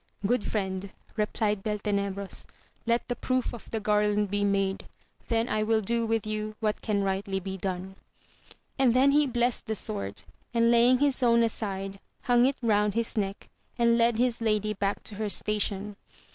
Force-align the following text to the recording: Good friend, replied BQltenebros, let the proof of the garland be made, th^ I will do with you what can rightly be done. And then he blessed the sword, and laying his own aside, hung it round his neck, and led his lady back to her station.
Good 0.25 0.43
friend, 0.45 0.89
replied 1.15 1.63
BQltenebros, 1.63 2.45
let 2.87 3.07
the 3.07 3.15
proof 3.15 3.53
of 3.53 3.69
the 3.69 3.79
garland 3.79 4.31
be 4.31 4.43
made, 4.43 4.87
th^ 5.29 5.47
I 5.47 5.61
will 5.61 5.81
do 5.81 6.07
with 6.07 6.25
you 6.25 6.55
what 6.59 6.81
can 6.81 7.03
rightly 7.03 7.39
be 7.39 7.55
done. 7.55 7.95
And 8.79 8.95
then 8.95 9.11
he 9.11 9.27
blessed 9.27 9.67
the 9.67 9.75
sword, 9.75 10.23
and 10.55 10.71
laying 10.71 10.97
his 10.97 11.21
own 11.21 11.43
aside, 11.43 11.99
hung 12.23 12.47
it 12.47 12.57
round 12.63 12.95
his 12.95 13.15
neck, 13.15 13.47
and 13.77 13.95
led 13.95 14.17
his 14.17 14.41
lady 14.41 14.73
back 14.73 15.03
to 15.03 15.15
her 15.17 15.29
station. 15.29 15.97